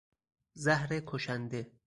زهر 0.53 0.99
کشنده 1.05 1.71